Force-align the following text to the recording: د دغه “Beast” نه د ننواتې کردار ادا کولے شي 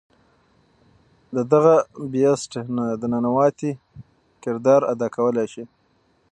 د 1.35 1.37
دغه 1.51 1.75
“Beast” 2.11 2.51
نه 2.75 2.85
د 3.01 3.03
ننواتې 3.13 3.71
کردار 4.43 4.81
ادا 4.93 5.07
کولے 5.15 5.45
شي 5.53 5.63